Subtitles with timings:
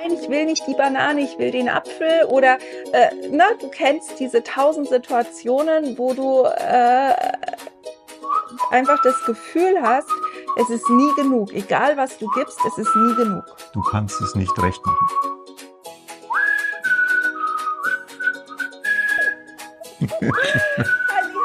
[0.00, 2.58] nein, ich will nicht die Banane, ich will den Apfel oder
[2.92, 7.14] äh, na, du kennst diese tausend Situationen, wo du äh,
[8.70, 10.08] einfach das Gefühl hast,
[10.60, 11.52] es ist nie genug.
[11.52, 13.44] Egal was du gibst, es ist nie genug.
[13.72, 15.08] Du kannst es nicht recht machen.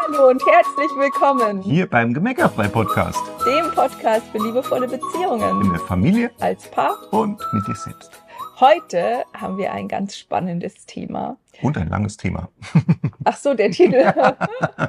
[0.08, 3.20] Hallo und herzlich willkommen Hier beim Gemeckerfrei Podcast.
[3.46, 6.98] dem Podcast für liebevolle Beziehungen In der Familie als Paar.
[7.12, 8.12] und mit dir selbst.
[8.60, 11.38] Heute haben wir ein ganz spannendes Thema.
[11.62, 12.50] Und ein langes Thema.
[13.26, 14.14] Ach so, der Titel.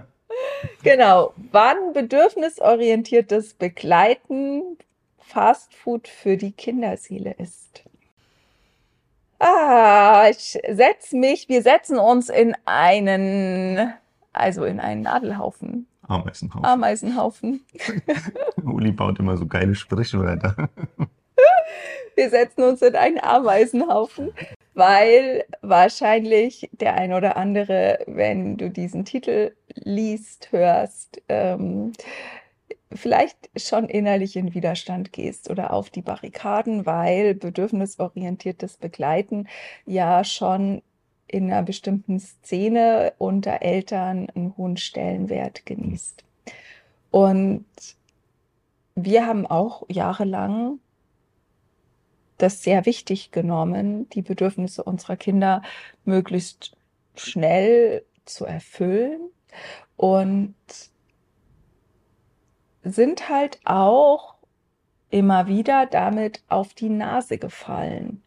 [0.82, 1.32] genau.
[1.50, 4.62] Wann bedürfnisorientiertes Begleiten
[5.18, 7.82] Fast Food für die Kinderseele ist.
[9.40, 13.92] Ah, ich setz mich, wir setzen uns in einen,
[14.32, 16.64] also in einen Nadelhaufen, Ameisenhaufen.
[16.64, 17.64] Ameisenhaufen.
[18.62, 20.68] Uli baut immer so geile Sprichwörter.
[22.16, 24.32] Wir setzen uns in einen Ameisenhaufen,
[24.72, 31.92] weil wahrscheinlich der ein oder andere, wenn du diesen Titel liest, hörst, ähm,
[32.90, 39.46] vielleicht schon innerlich in Widerstand gehst oder auf die Barrikaden, weil bedürfnisorientiertes Begleiten
[39.84, 40.80] ja schon
[41.28, 46.24] in einer bestimmten Szene unter Eltern einen hohen Stellenwert genießt.
[47.10, 47.66] Und
[48.94, 50.78] wir haben auch jahrelang
[52.38, 55.62] das sehr wichtig genommen, die Bedürfnisse unserer Kinder
[56.04, 56.76] möglichst
[57.14, 59.20] schnell zu erfüllen
[59.96, 60.54] und
[62.82, 64.34] sind halt auch
[65.10, 68.22] immer wieder damit auf die Nase gefallen.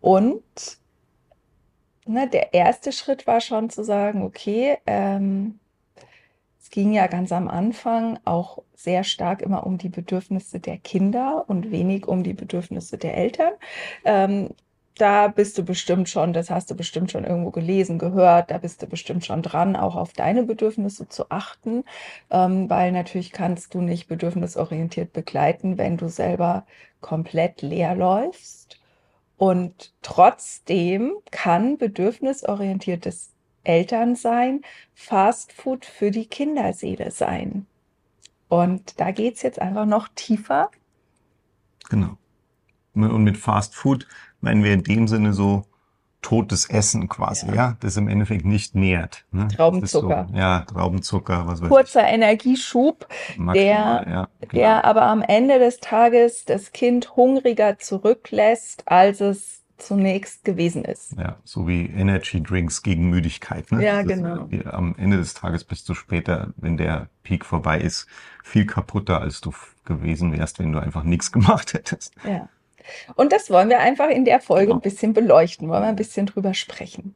[0.00, 0.42] Und
[2.06, 5.58] ne, der erste Schritt war schon zu sagen, okay, ähm,
[6.74, 11.70] ging ja ganz am Anfang auch sehr stark immer um die Bedürfnisse der Kinder und
[11.70, 13.52] wenig um die Bedürfnisse der Eltern.
[14.04, 14.50] Ähm,
[14.98, 18.82] da bist du bestimmt schon, das hast du bestimmt schon irgendwo gelesen, gehört, da bist
[18.82, 21.84] du bestimmt schon dran, auch auf deine Bedürfnisse zu achten,
[22.30, 26.66] ähm, weil natürlich kannst du nicht bedürfnisorientiert begleiten, wenn du selber
[27.00, 28.80] komplett leer läufst.
[29.36, 33.33] Und trotzdem kann bedürfnisorientiertes
[33.64, 34.62] Elternsein
[34.94, 37.66] Fast Food für die Kinderseele sein.
[38.48, 40.70] Und da geht's jetzt einfach noch tiefer.
[41.88, 42.16] Genau.
[42.94, 44.06] Und mit Fast Food
[44.40, 45.64] meinen wir in dem Sinne so
[46.24, 47.54] totes Essen quasi, Ja.
[47.54, 49.24] ja, das im Endeffekt nicht nährt.
[49.30, 49.48] Ne?
[49.48, 50.26] Traubenzucker.
[50.30, 54.52] So, ja, Traubenzucker, was weiß Kurzer Energieschub, maximal, ja, genau.
[54.54, 61.12] der aber am Ende des Tages das Kind hungriger zurücklässt, als es zunächst gewesen ist.
[61.18, 63.70] Ja, so wie Energy Drinks gegen Müdigkeit.
[63.72, 63.84] Ne?
[63.84, 64.48] Ja, Das genau.
[64.70, 68.06] Am Ende des Tages bist du später, wenn der Peak vorbei ist,
[68.42, 69.52] viel kaputter, als du
[69.84, 72.14] gewesen wärst, wenn du einfach nichts gemacht hättest.
[72.24, 72.48] Ja.
[73.16, 74.76] Und das wollen wir einfach in der Folge Genau.
[74.76, 77.14] ein bisschen beleuchten, wollen wir ein bisschen drüber sprechen.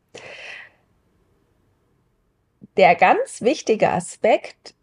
[2.76, 4.74] Der ganz wichtige Aspekt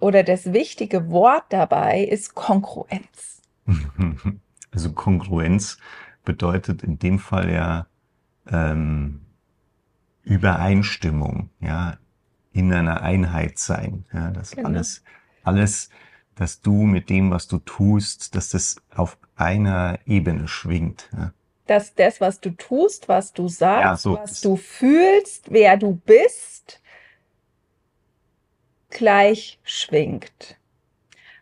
[0.00, 3.42] oder das wichtige Wort dabei ist Kongruenz.
[4.74, 5.76] Also Kongruenz
[6.24, 7.86] bedeutet in dem Fall ja
[8.50, 9.22] ähm,
[10.24, 11.98] Übereinstimmung, ja,
[12.52, 14.68] in einer Einheit sein, ja, dass Genau.
[14.68, 15.02] alles,
[15.42, 15.90] alles,
[16.34, 21.08] dass du mit dem, was du tust, dass das auf einer Ebene schwingt.
[21.16, 21.32] Ja.
[21.66, 25.94] Dass das, was du tust, was du sagst, Ja, so was du fühlst, wer du
[25.94, 26.80] bist,
[28.90, 30.58] gleich schwingt.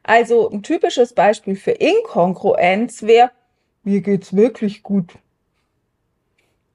[0.03, 3.31] Also ein typisches Beispiel für Inkongruenz wäre,
[3.83, 5.15] mir geht's wirklich gut.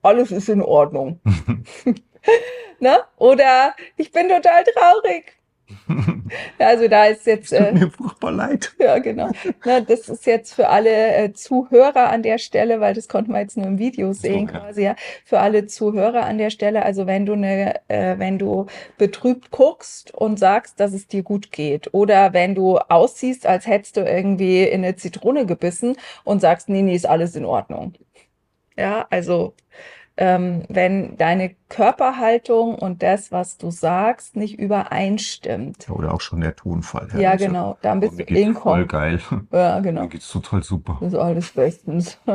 [0.01, 1.19] Alles ist in Ordnung.
[2.79, 2.99] Ne?
[3.17, 5.34] Oder ich bin total traurig.
[6.59, 8.73] Also da ist jetzt, Tut äh, mir furchtbar leid.
[8.79, 9.29] ja genau,
[9.65, 13.39] ne, das ist jetzt für alle äh, Zuhörer an der Stelle, weil das konnten wir
[13.39, 14.59] jetzt nur im Video sehen ja.
[14.59, 18.65] quasi, ja, für alle Zuhörer an der Stelle, also wenn du eine, äh, wenn du
[18.97, 23.97] betrübt guckst und sagst, dass es dir gut geht oder wenn du aussiehst, als hättest
[23.97, 27.93] du irgendwie in eine Zitrone gebissen und sagst, nee, nee, ist alles in Ordnung.
[28.77, 29.53] Ja, also
[30.17, 35.89] ähm, wenn deine Körperhaltung und das, was du sagst, nicht übereinstimmt.
[35.89, 37.07] Oder auch schon der Tonfall.
[37.17, 39.19] Ja, also, genau, dann oh, bist mir du geht's voll geil.
[39.51, 40.03] Ja, genau.
[40.03, 40.97] Mir geht's total super.
[41.01, 42.17] Das ist alles bestens.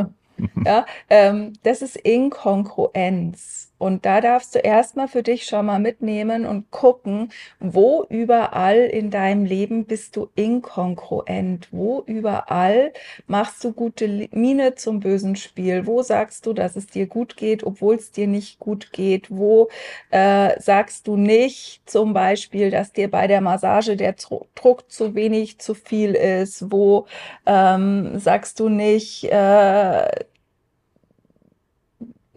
[0.64, 3.69] Ja, ähm, das ist Inkongruenz.
[3.80, 9.10] Und da darfst du erstmal für dich schon mal mitnehmen und gucken, wo überall in
[9.10, 12.92] deinem Leben bist du inkongruent, wo überall
[13.26, 17.64] machst du gute Miene zum bösen Spiel, wo sagst du, dass es dir gut geht,
[17.64, 19.68] obwohl es dir nicht gut geht, wo
[20.10, 25.14] äh, sagst du nicht zum Beispiel, dass dir bei der Massage der Dru- Druck zu
[25.14, 27.06] wenig, zu viel ist, wo
[27.46, 30.08] ähm, sagst du nicht, äh,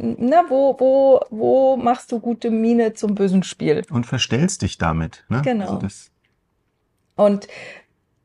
[0.03, 3.83] na, wo, wo, wo machst du gute Miene zum bösen Spiel?
[3.89, 5.23] Und verstellst dich damit.
[5.29, 5.41] Ne?
[5.43, 5.65] Genau.
[5.65, 6.11] Also das,
[7.15, 7.47] Und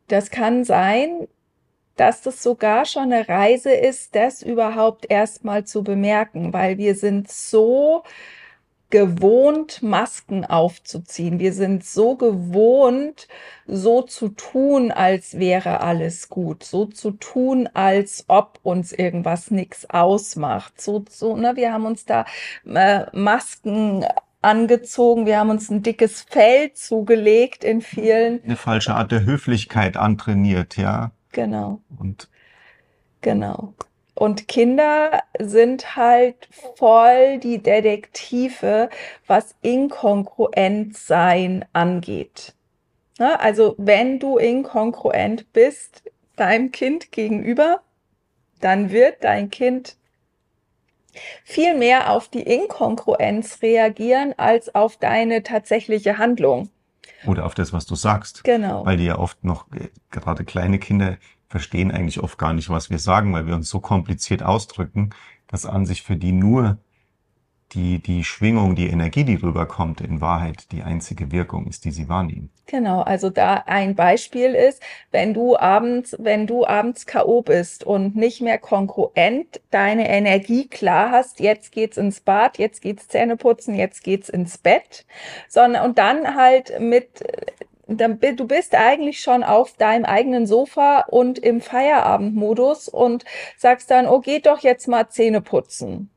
[0.09, 1.29] das kann sein,
[1.97, 7.31] dass das sogar schon eine Reise ist, das überhaupt erstmal zu bemerken, weil wir sind
[7.31, 8.03] so
[8.91, 11.39] gewohnt, Masken aufzuziehen.
[11.39, 13.29] Wir sind so gewohnt,
[13.67, 19.89] so zu tun, als wäre alles gut, so zu tun, als ob uns irgendwas nichts
[19.91, 20.81] ausmacht.
[20.81, 22.25] So, so, ne, wir haben uns da
[22.65, 24.05] äh, Masken
[24.41, 28.43] angezogen, wir haben uns ein dickes Fell zugelegt in vielen.
[28.45, 31.13] eine falsche Art der Höflichkeit antrainiert, ja.
[31.33, 32.29] Genau, Und
[33.21, 33.75] genau.
[34.19, 38.91] Und Kinder sind halt voll die Detektive,
[39.29, 42.57] was Inkongruentsein angeht.
[43.21, 43.39] Ne?
[43.39, 46.03] Also wenn du inkongruent bist
[46.35, 47.83] deinem Kind gegenüber,
[48.59, 49.97] dann wird dein Kind
[51.45, 56.71] viel mehr auf die Inkongruenz reagieren als auf deine tatsächliche Handlung.
[57.25, 58.43] oder auf das, was du sagst.
[58.43, 58.85] Genau.
[58.85, 61.19] Weil die ja oft noch, äh, gerade kleine Kinder
[61.49, 65.11] verstehen eigentlich oft gar nicht, was wir sagen, weil wir uns so kompliziert ausdrücken,
[65.47, 66.79] dass an sich für die nur
[67.73, 72.09] die, die Schwingung, die Energie, die rüberkommt, in Wahrheit die einzige Wirkung ist, die sie
[72.09, 72.51] wahrnehmen.
[72.67, 77.43] Genau, also da ein Beispiel ist, wenn du abends, wenn du abends K.O.
[77.43, 83.09] bist und nicht mehr kongruent deine Energie klar hast, jetzt geht's ins Bad, jetzt geht's
[83.09, 85.07] Zähne putzen, jetzt geht's ins Bett,
[85.49, 87.23] sondern und dann halt mit
[87.89, 93.25] dann, du bist eigentlich schon auf deinem eigenen Sofa und im Feierabendmodus und
[93.57, 96.11] sagst dann, oh, geht doch jetzt mal Zähne putzen.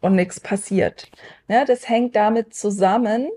[0.00, 1.10] Und nichts passiert.
[1.48, 3.30] Ne, das hängt damit zusammen,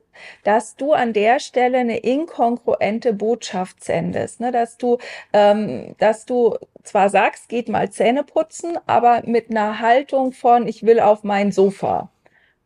[0.43, 4.97] dass du an der Stelle eine inkongruente Botschaft sendest, ne, dass du,
[5.33, 10.85] ähm, dass du zwar sagst, geht mal Zähne putzen, aber mit einer Haltung von, ich
[10.85, 12.09] will auf mein Sofa.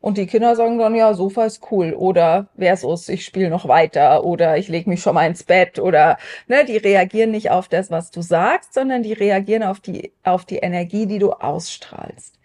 [0.02, 4.26] Und die Kinder sagen dann, ja, Sofa ist cool oder versus, ich spiele noch weiter
[4.26, 6.18] oder ich lege mich schon mal ins Bett oder,
[6.48, 10.44] ne, die reagieren nicht auf das, was du sagst, sondern die reagieren auf die, auf
[10.46, 12.40] die Energie, die du ausstrahlst.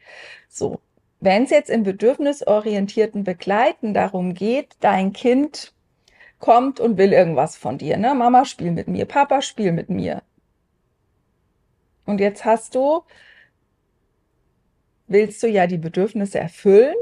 [0.49, 0.81] So.
[1.21, 5.73] Wenn es jetzt im bedürfnisorientierten Begleiten darum geht, dein Kind
[6.39, 8.15] kommt und will irgendwas von dir, ne?
[8.15, 10.23] Mama, spiel mit mir, Papa, spiel mit mir.
[12.05, 13.03] Und jetzt hast du,
[15.07, 16.95] willst du ja die Bedürfnisse erfüllen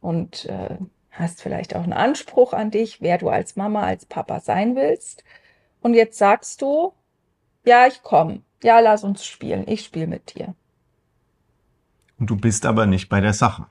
[0.00, 0.76] und äh,
[1.10, 5.24] hast vielleicht auch einen Anspruch an dich, wer du als Mama, als Papa sein willst.
[5.80, 6.92] Und jetzt sagst du,
[7.64, 8.42] ja, ich komme.
[8.62, 9.64] Ja, lass uns spielen.
[9.66, 10.54] Ich spiele mit dir.
[12.18, 13.66] Und du bist aber nicht bei der Sache.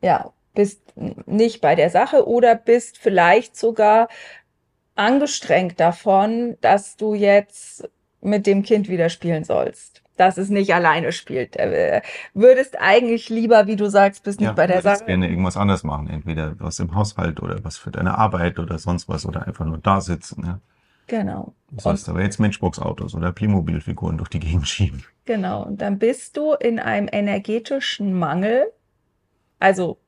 [0.00, 4.08] Ja, bist nicht bei der Sache oder bist vielleicht sogar
[4.94, 7.88] angestrengt davon, dass du jetzt
[8.20, 10.03] mit dem Kind wieder spielen sollst.
[10.16, 11.56] Dass es nicht alleine spielt.
[11.56, 12.00] Äh,
[12.34, 15.04] Würdest eigentlich lieber, wie du sagst, bist nicht Ja, bei der Sache.
[15.06, 16.08] gerne irgendwas anderes machen.
[16.08, 19.78] Entweder was im Haushalt oder was für deine Arbeit oder sonst was oder einfach nur
[19.78, 20.44] da sitzen.
[20.46, 20.60] Ja.
[21.08, 21.52] Genau.
[21.70, 25.04] Du sollst aber jetzt Matchbox-Autos oder Playmobil-Figuren durch die Gegend schieben.
[25.24, 28.66] Genau, und dann bist du in einem energetischen Mangel.
[29.58, 29.98] Also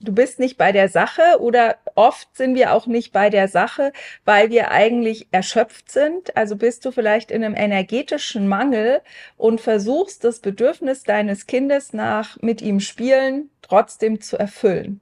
[0.00, 3.92] du bist nicht bei der Sache oder oft sind wir auch nicht bei der Sache,
[4.24, 6.36] weil wir eigentlich erschöpft sind.
[6.36, 9.00] Also bist du vielleicht in einem energetischen Mangel
[9.36, 15.00] und versuchst das Bedürfnis deines Kindes nach mit ihm spielen trotzdem zu erfüllen.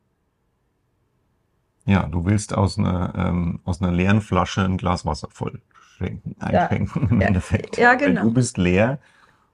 [1.87, 5.61] Ja, du willst aus einer, ähm, aus einer leeren Flasche ein Glas Wasser voll
[5.99, 7.77] schenken, Ja, einschenken im ja, Endeffekt.
[7.77, 8.23] ja, Weil genau.
[8.23, 9.01] du bist leer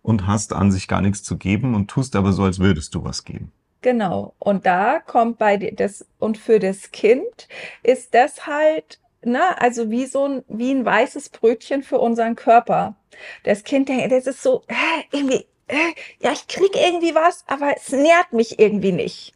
[0.02, 3.04] und hast an sich gar nichts zu geben und tust aber so, als würdest du
[3.04, 3.52] was geben.
[3.82, 4.34] Genau.
[4.38, 7.48] Und da kommt bei das, und für das Kind
[7.82, 12.96] ist das halt, ne, also wie so ein, wie ein weißes Brötchen für unseren Körper.
[13.44, 15.76] Das Kind denkt, das ist so, äh, irgendwie, äh,
[16.20, 19.32] ja, ich krieg irgendwie was, aber es nährt mich irgendwie nicht.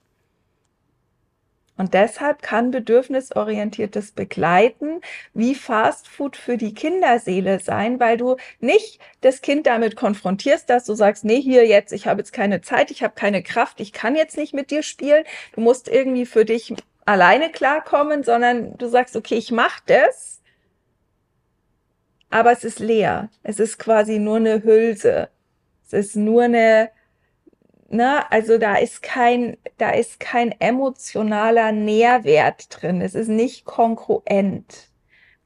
[1.76, 5.00] Und deshalb kann bedürfnisorientiertes Begleiten
[5.33, 10.85] wie Fast Food für die Kinderseele sein, weil du nicht das Kind damit konfrontierst, dass
[10.85, 13.93] du sagst, nee, hier jetzt, ich habe jetzt keine Zeit, ich habe keine Kraft, ich
[13.93, 15.25] kann jetzt nicht mit dir spielen.
[15.54, 16.75] Du musst irgendwie für dich
[17.07, 20.40] alleine klarkommen, sondern du sagst, okay, ich mache das,
[22.31, 23.31] aber es ist leer.
[23.43, 25.28] Es ist quasi nur eine Hülse.
[25.87, 26.90] Es ist nur eine
[27.95, 33.01] Ne, also da ist kein, da ist kein emotionaler Nährwert drin.
[33.01, 34.91] Es ist nicht kongruent.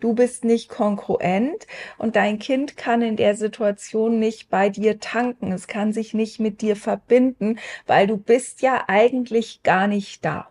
[0.00, 1.66] Du bist nicht kongruent
[1.98, 5.52] und dein Kind kann in der Situation nicht bei dir tanken.
[5.52, 10.48] Es kann sich nicht mit dir verbinden, weil du bist ja eigentlich gar nicht da.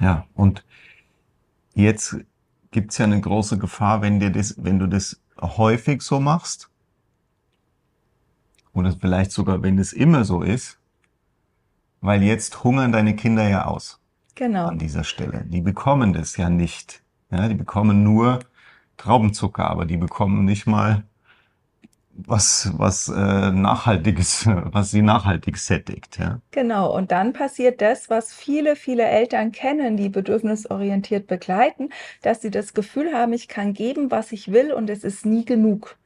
[0.00, 0.64] Ja, und
[1.74, 2.16] jetzt
[2.70, 6.70] gibt's ja eine große Gefahr, wenn dir das, wenn du das häufig so machst
[8.76, 10.78] oder vielleicht sogar, wenn es immer so ist,
[12.00, 14.00] weil jetzt hungern deine Kinder ja aus.
[14.34, 14.66] Genau.
[14.66, 15.44] An dieser Stelle.
[15.46, 17.02] Die bekommen das ja nicht.
[17.30, 18.40] Ja, die bekommen nur
[18.98, 21.04] Traubenzucker, aber die bekommen nicht mal
[22.12, 26.18] was, was äh, nachhaltiges, was sie nachhaltig sättigt.
[26.18, 26.40] Ja.
[26.50, 31.90] Genau, und dann passiert das, was viele, viele Eltern kennen, die bedürfnisorientiert begleiten,
[32.22, 35.44] dass sie das Gefühl haben, ich kann geben, was ich will und es ist nie
[35.44, 35.96] genug.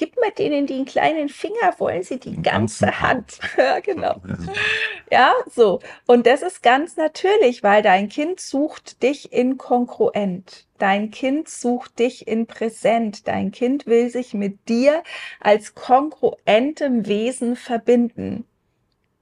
[0.00, 3.38] Gib mir denen den kleinen Finger, wollen sie die ganze Hand.
[3.58, 4.22] ja, genau.
[5.10, 5.80] Ja, so.
[6.06, 10.66] Und das ist ganz natürlich, weil dein Kind sucht dich in kongruent.
[10.78, 13.28] Dein Kind sucht dich in präsent.
[13.28, 15.02] Dein Kind will sich mit dir
[15.38, 18.46] als kongruentem Wesen verbinden.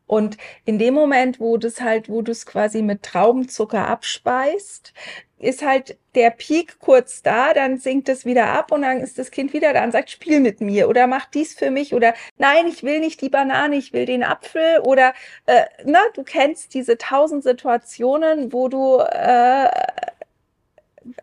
[0.06, 4.94] Und in dem Moment, wo das halt, wo du es quasi mit Traubenzucker abspeist,
[5.38, 9.30] ist halt der Peak kurz da, dann sinkt es wieder ab und dann ist das
[9.30, 12.66] Kind wieder da und sagt, spiel mit mir oder mach dies für mich oder nein,
[12.66, 15.14] ich will nicht die Banane, ich will den Apfel oder
[15.46, 19.70] äh, na, du kennst diese tausend Situationen, wo du äh,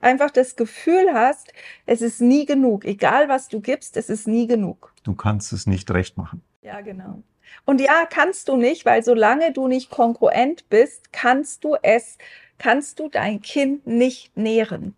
[0.01, 1.51] einfach das Gefühl hast,
[1.85, 4.93] es ist nie genug, egal was du gibst, es ist nie genug.
[5.03, 6.41] Du kannst es nicht recht machen.
[6.61, 7.21] Ja, genau.
[7.65, 12.17] Und ja, kannst du nicht, weil solange du nicht kongruent bist, kannst du es,
[12.57, 14.95] kannst du dein Kind nicht nähren.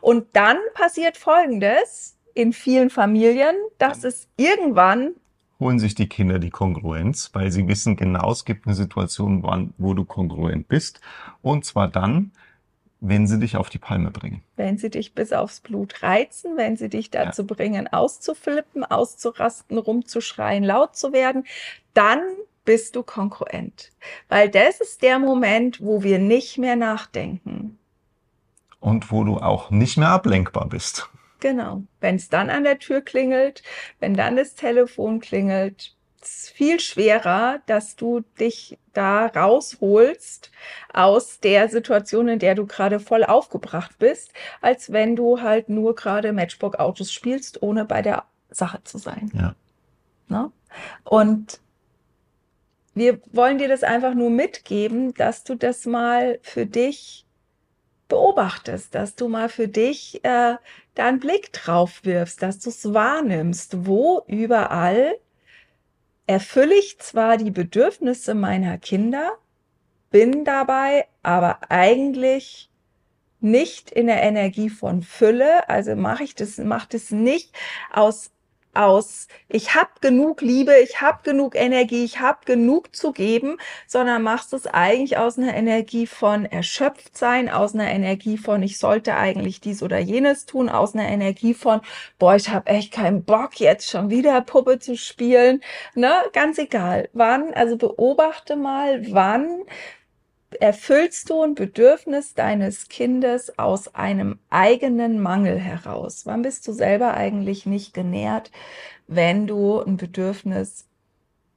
[0.00, 5.14] Und dann passiert Folgendes in vielen Familien, dass es irgendwann
[5.60, 9.74] holen sich die Kinder die Kongruenz, weil sie wissen genau, es gibt eine Situation, wann,
[9.76, 11.00] wo du kongruent bist.
[11.42, 12.32] Und zwar dann,
[13.00, 14.42] wenn sie dich auf die Palme bringen.
[14.56, 17.54] Wenn sie dich bis aufs Blut reizen, wenn sie dich dazu ja.
[17.54, 21.44] bringen, auszuflippen, auszurasten, rumzuschreien, laut zu werden,
[21.94, 22.20] dann
[22.64, 23.90] bist du konkurrent.
[24.28, 27.78] Weil das ist der Moment, wo wir nicht mehr nachdenken.
[28.78, 31.08] Und wo du auch nicht mehr ablenkbar bist.
[31.40, 31.82] Genau.
[32.00, 33.62] Wenn es dann an der Tür klingelt,
[33.98, 40.50] wenn dann das Telefon klingelt, ist viel schwerer, dass du dich da rausholst
[40.92, 45.94] aus der Situation, in der du gerade voll aufgebracht bist, als wenn du halt nur
[45.94, 49.30] gerade Matchbox Autos spielst, ohne bei der Sache zu sein.
[49.34, 49.54] Ja.
[50.28, 50.52] Ne?
[51.04, 51.60] Und
[52.94, 57.24] wir wollen dir das einfach nur mitgeben, dass du das mal für dich
[58.08, 60.56] beobachtest, dass du mal für dich äh,
[60.94, 65.16] da einen Blick drauf wirfst, dass du es wahrnimmst, wo überall
[66.26, 69.32] erfülle ich zwar die Bedürfnisse meiner Kinder,
[70.10, 72.70] bin dabei aber eigentlich
[73.40, 77.54] nicht in der Energie von Fülle, also mache ich das, mache das nicht
[77.90, 78.30] aus
[78.74, 84.22] aus, ich habe genug Liebe, ich habe genug Energie, ich habe genug zu geben, sondern
[84.22, 89.16] machst es eigentlich aus einer Energie von erschöpft sein, aus einer Energie von, ich sollte
[89.16, 91.80] eigentlich dies oder jenes tun, aus einer Energie von,
[92.18, 95.62] boah, ich habe echt keinen Bock, jetzt schon wieder Puppe zu spielen.
[95.94, 96.12] Ne?
[96.32, 97.08] Ganz egal.
[97.12, 99.64] Wann, also beobachte mal, wann
[100.58, 106.26] erfüllst du ein Bedürfnis deines Kindes aus einem eigenen Mangel heraus?
[106.26, 108.50] Wann bist du selber eigentlich nicht genährt,
[109.06, 110.86] wenn du ein Bedürfnis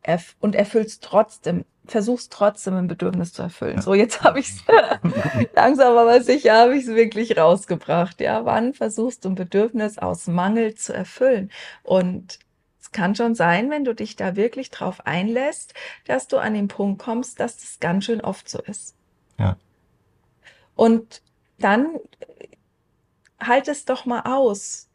[0.02, 3.82] erf und erfüllst trotzdem, versuchst trotzdem ein Bedürfnis zu erfüllen?
[3.82, 4.64] So, jetzt habe ich es
[5.56, 8.22] langsam aber sicher habe ich es wirklich rausgebracht.
[8.22, 11.52] Ja, wann versuchst du ein Bedürfnis aus Mangel zu erfüllen?
[11.84, 12.40] Und
[12.94, 15.74] kann schon sein, wenn du dich da wirklich drauf einlässt,
[16.06, 18.96] dass du an den Punkt kommst, dass das ganz schön oft so ist.
[19.38, 19.58] Ja.
[20.76, 21.22] Und
[21.60, 22.00] dann
[23.40, 24.90] halt es doch mal aus,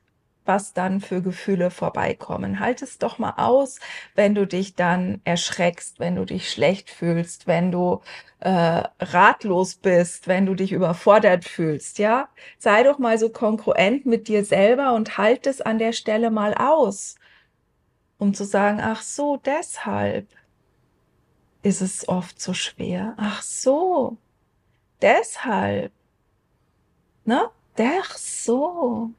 [0.49, 2.59] was dann für Gefühle vorbeikommen.
[2.59, 3.81] Halt es doch mal aus,
[4.15, 8.01] wenn du dich dann erschreckst, wenn du dich schlecht fühlst, wenn du
[8.41, 12.29] äh, ratlos bist, wenn du dich überfordert fühlst, ja?
[12.59, 16.55] Sei doch mal so konkurrent mit dir selber und halt es an der Stelle mal
[16.55, 17.17] aus
[18.19, 20.29] um zu sagen, ach so, deshalb
[21.63, 23.15] ist es oft so schwer.
[23.17, 24.17] Ach so,
[25.01, 25.93] deshalb.
[27.25, 27.51] Ne?
[27.79, 29.11] Ach so.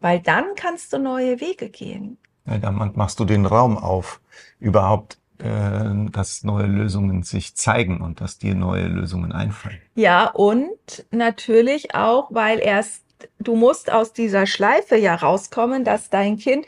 [0.00, 2.18] Weil dann kannst du neue Wege gehen.
[2.46, 4.20] Ja, dann machst du den Raum auf,
[4.60, 9.80] überhaupt, äh, dass neue Lösungen sich zeigen und dass dir neue Lösungen einfallen.
[9.94, 13.06] Ja, und natürlich auch, weil erst
[13.38, 16.66] du musst aus dieser Schleife ja rauskommen, dass dein Kind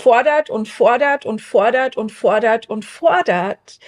[0.00, 3.78] fordert und fordert und fordert und fordert und fordert,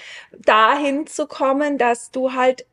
[0.45, 2.67] dahin zu kommen, dass du halt,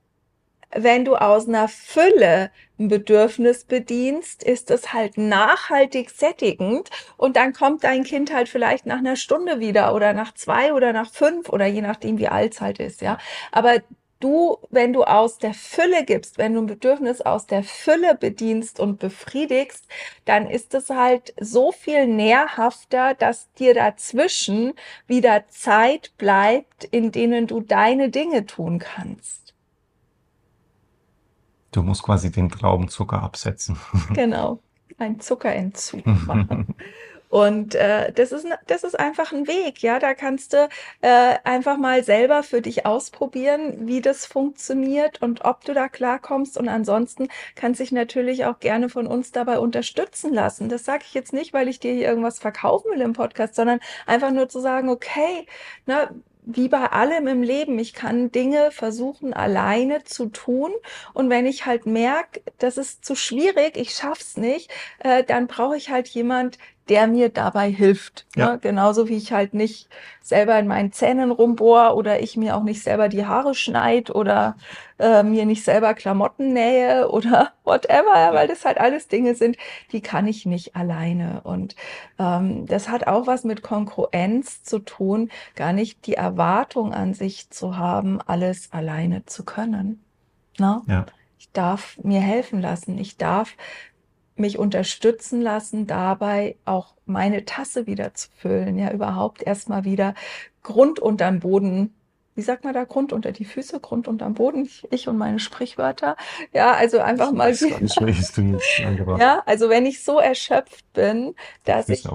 [0.72, 7.54] wenn du aus einer Fülle ein Bedürfnis bedienst, ist es halt nachhaltig sättigend und dann
[7.54, 11.50] kommt dein Kind halt vielleicht nach einer Stunde wieder oder nach zwei oder nach fünf
[11.50, 13.18] oder je nachdem, wie alt es halt ist, ja.
[13.52, 13.82] Aber
[14.20, 18.80] du, wenn du aus der Fülle gibst, wenn du ein Bedürfnis aus der Fülle bedienst
[18.80, 19.88] und befriedigst,
[20.26, 24.74] dann ist es halt so viel nährhafter, dass dir dazwischen
[25.08, 29.54] wieder Zeit bleibt, in denen du deine Dinge tun kannst.
[31.72, 33.78] Du musst quasi den Traubenzucker absetzen.
[34.14, 34.60] Genau,
[34.98, 36.76] ein Zuckerentzug machen.
[37.30, 40.00] Und äh, das, ist, das ist einfach ein Weg, ja.
[40.00, 40.68] Da kannst du
[41.02, 46.58] äh, einfach mal selber für dich ausprobieren, wie das funktioniert und ob du da klarkommst.
[46.58, 50.70] Und ansonsten kannst dich natürlich auch gerne von uns dabei unterstützen lassen.
[50.70, 53.80] Das sage ich jetzt nicht, weil ich dir hier irgendwas verkaufen will im Podcast, sondern
[54.08, 55.46] einfach nur zu sagen, okay,
[55.86, 56.10] na,
[56.52, 60.72] wie bei allem im Leben, ich kann Dinge versuchen alleine zu tun
[61.14, 65.78] und wenn ich halt merke, das ist zu schwierig, ich schaff's nicht, äh, dann brauche
[65.78, 66.58] ich halt jemand,
[66.90, 68.26] der mir dabei hilft.
[68.36, 68.54] Ja.
[68.54, 68.60] Ne?
[68.60, 69.88] Genauso wie ich halt nicht
[70.22, 74.58] selber in meinen Zähnen rumbohr oder ich mir auch nicht selber die Haare schneid oder
[74.98, 79.58] äh, mir nicht selber Klamotten nähe oder whatever, weil das halt alles Dinge sind,
[79.92, 81.42] die kann ich nicht alleine.
[81.44, 81.76] Und
[82.18, 87.50] ähm, das hat auch was mit Konkurrenz zu tun, gar nicht die Erwartung an sich
[87.50, 90.04] zu haben, alles alleine zu können.
[90.58, 90.82] Ne?
[90.88, 91.06] Ja.
[91.40, 92.98] Ich darf mir helfen lassen.
[92.98, 93.56] Ich darf
[94.40, 100.14] mich unterstützen lassen, dabei auch meine Tasse wieder zu füllen, ja, überhaupt erstmal wieder
[100.64, 101.94] Grund unterm Boden
[102.40, 105.40] wie sagt man da, Grund unter die Füße, Grund unterm Boden, ich, ich und meine
[105.40, 106.16] Sprichwörter.
[106.54, 107.52] Ja, also einfach mal.
[107.52, 107.62] Nicht,
[109.20, 112.06] ja, also wenn ich so erschöpft bin, dass ich,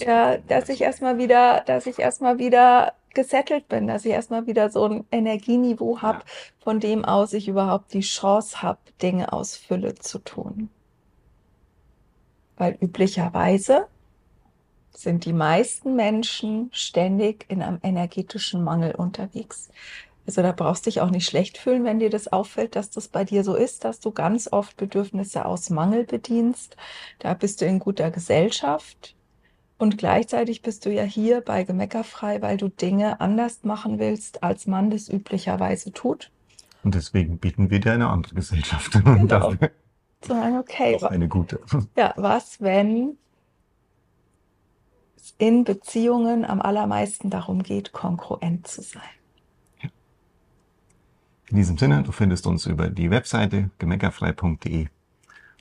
[0.00, 4.68] ja, dass ich erstmal wieder, dass ich erstmal wieder gesettelt bin, dass ich erstmal wieder
[4.70, 6.24] so ein Energieniveau habe, ja.
[6.58, 10.70] von dem aus ich überhaupt die Chance habe, Dinge aus Fülle zu tun
[12.58, 13.86] weil üblicherweise
[14.92, 19.70] sind die meisten Menschen ständig in einem energetischen Mangel unterwegs.
[20.26, 23.08] Also da brauchst du dich auch nicht schlecht fühlen, wenn dir das auffällt, dass das
[23.08, 26.76] bei dir so ist, dass du ganz oft Bedürfnisse aus Mangel bedienst.
[27.18, 29.14] Da bist du in guter Gesellschaft.
[29.78, 34.66] Und gleichzeitig bist du ja hier bei Gemeckerfrei, weil du Dinge anders machen willst, als
[34.66, 36.30] man das üblicherweise tut.
[36.82, 38.92] Und deswegen bieten wir dir eine andere Gesellschaft.
[38.92, 39.54] Genau
[40.20, 40.96] zu sagen, okay.
[40.96, 41.60] Auch eine gute.
[41.96, 43.16] Ja, was, wenn
[45.16, 49.02] es in Beziehungen am allermeisten darum geht, konkurrent zu sein?
[51.50, 54.88] In diesem Sinne, du findest uns über die Webseite gemeckerfrei.de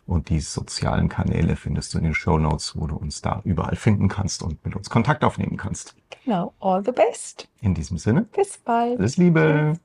[0.05, 3.75] und die sozialen Kanäle findest du in den Show Notes, wo du uns da überall
[3.75, 5.95] finden kannst und mit uns Kontakt aufnehmen kannst.
[6.23, 7.47] Genau, all the best.
[7.61, 8.23] In diesem Sinne.
[8.35, 8.99] Bis bald.
[8.99, 9.79] Alles Liebe.